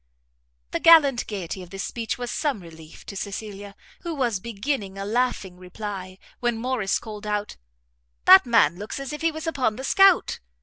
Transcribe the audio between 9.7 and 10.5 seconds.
the scout."